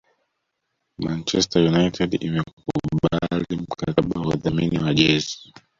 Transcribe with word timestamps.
Manchester 0.97 1.61
United 1.67 2.13
imekubali 2.13 2.43
mkataba 3.55 4.21
wa 4.21 4.27
udhamini 4.27 4.77
wa 4.79 4.93
jezi 4.93 5.51